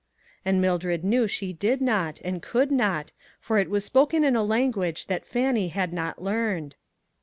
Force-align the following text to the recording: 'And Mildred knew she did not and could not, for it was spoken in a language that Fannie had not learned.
'And 0.45 0.59
Mildred 0.59 1.03
knew 1.03 1.27
she 1.27 1.53
did 1.53 1.79
not 1.79 2.19
and 2.25 2.41
could 2.41 2.71
not, 2.71 3.11
for 3.39 3.59
it 3.59 3.69
was 3.69 3.85
spoken 3.85 4.23
in 4.23 4.35
a 4.35 4.43
language 4.43 5.05
that 5.05 5.27
Fannie 5.27 5.67
had 5.67 5.93
not 5.93 6.19
learned. 6.19 6.75